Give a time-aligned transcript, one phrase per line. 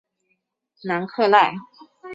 [0.81, 1.53] 南克赖。